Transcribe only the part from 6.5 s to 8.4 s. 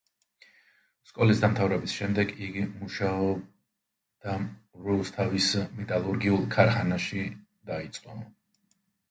ქარხანაში დაიწყო.